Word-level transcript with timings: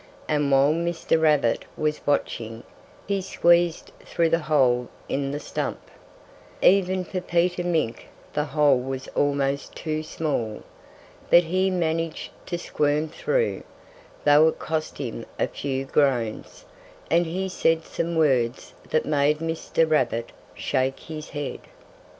And 0.27 0.51
while 0.51 0.73
Mr. 0.73 1.21
Rabbit 1.21 1.63
was 1.77 2.01
watching, 2.07 2.63
he 3.07 3.21
squeezed 3.21 3.91
through 4.03 4.29
the 4.29 4.39
hole 4.39 4.87
in 5.07 5.29
the 5.29 5.39
stump. 5.39 5.79
Even 6.59 7.05
for 7.05 7.21
Peter 7.21 7.63
Mink 7.63 8.07
the 8.33 8.45
hole 8.45 8.79
was 8.79 9.07
almost 9.09 9.75
too 9.75 10.01
small. 10.01 10.63
But 11.29 11.43
he 11.43 11.69
managed 11.69 12.31
to 12.47 12.57
squirm 12.57 13.09
through, 13.09 13.61
though 14.25 14.47
it 14.47 14.57
cost 14.57 14.97
him 14.97 15.23
a 15.37 15.45
few 15.47 15.85
groans; 15.85 16.65
and 17.11 17.27
he 17.27 17.47
said 17.47 17.85
some 17.85 18.15
words 18.15 18.73
that 18.89 19.05
made 19.05 19.37
Mr. 19.37 19.87
Rabbit 19.87 20.31
shake 20.55 20.99
his 21.01 21.29
head. 21.29 21.59